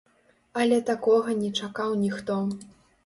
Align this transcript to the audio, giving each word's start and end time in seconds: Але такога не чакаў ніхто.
Але 0.61 0.79
такога 0.87 1.35
не 1.43 1.53
чакаў 1.63 1.93
ніхто. 2.07 2.39